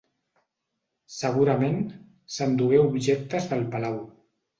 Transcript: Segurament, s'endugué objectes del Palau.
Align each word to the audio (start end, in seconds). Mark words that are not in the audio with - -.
Segurament, 1.17 1.77
s'endugué 2.37 2.79
objectes 2.87 3.47
del 3.53 3.63
Palau. 3.77 4.01